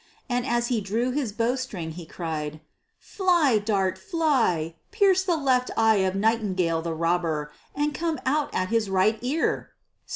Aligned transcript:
And 0.27 0.47
as 0.47 0.69
he 0.69 0.81
drew 0.81 1.11
his 1.11 1.31
bow 1.31 1.55
string 1.55 1.91
he 1.91 2.07
cried, 2.07 2.59
"Fly, 2.97 3.59
dart, 3.63 3.99
fly! 3.99 4.73
Pierce 4.89 5.21
the 5.21 5.37
left 5.37 5.69
eye 5.77 5.97
of 5.97 6.15
Nightingale 6.15 6.81
the 6.81 6.95
Robber, 6.95 7.51
and 7.75 7.93
come 7.93 8.17
out 8.25 8.49
at 8.51 8.69
his 8.69 8.89
right 8.89 9.19
ear." 9.21 9.69